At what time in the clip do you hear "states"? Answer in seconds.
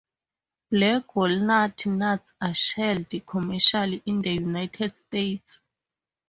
4.97-5.59